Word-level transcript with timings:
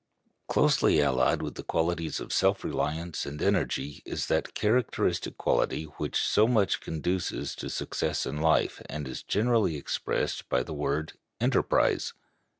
]Closely 0.47 0.99
allied 0.99 1.43
with 1.43 1.53
the 1.53 1.63
qualities 1.63 2.19
of 2.19 2.33
self 2.33 2.63
reliance 2.63 3.23
and 3.27 3.39
energy 3.39 4.01
is 4.03 4.25
that 4.29 4.55
characteristic 4.55 5.37
quality 5.37 5.83
which 5.83 6.19
so 6.19 6.47
much 6.47 6.79
conduces 6.81 7.53
to 7.53 7.69
success 7.69 8.25
in 8.25 8.37
life, 8.41 8.81
and 8.87 9.07
is 9.07 9.21
generally 9.21 9.75
expressed 9.77 10.49
by 10.49 10.63
the 10.63 10.73
word 10.73 11.13
"enterprise." 11.39 12.15